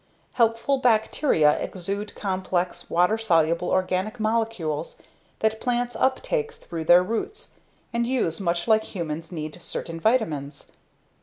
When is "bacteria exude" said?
0.79-2.15